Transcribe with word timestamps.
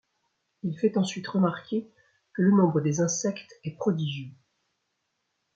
Il 0.63 0.75
fait 0.79 0.97
ensuite 0.97 1.27
remarquer 1.27 1.87
que 2.33 2.41
le 2.41 2.49
nombre 2.49 2.81
des 2.81 3.01
insectes 3.01 3.53
est 3.63 3.77
prodigieux. 3.77 4.31